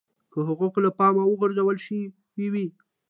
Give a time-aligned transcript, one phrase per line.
[0.31, 2.67] که حقوق له پامه غورځول شوي وي.